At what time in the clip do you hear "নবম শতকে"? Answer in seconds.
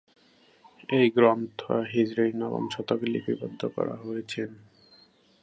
2.35-3.05